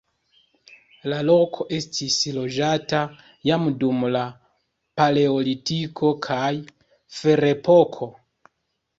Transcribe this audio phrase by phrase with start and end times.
[1.11, 3.01] La loko estis loĝata
[3.49, 4.23] jam dum la
[5.01, 6.49] paleolitiko kaj
[7.19, 8.09] ferepoko.